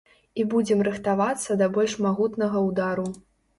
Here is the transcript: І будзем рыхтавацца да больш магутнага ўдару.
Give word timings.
І 0.43 0.45
будзем 0.53 0.81
рыхтавацца 0.87 1.59
да 1.61 1.69
больш 1.77 1.93
магутнага 2.07 2.67
ўдару. 2.71 3.09